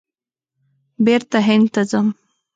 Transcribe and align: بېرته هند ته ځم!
بېرته 1.05 1.37
هند 1.47 1.65
ته 1.73 1.81
ځم! 1.91 2.07